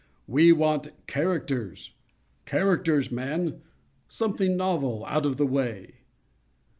[0.25, 5.93] We want characters—characters, man—something novel—out of the way.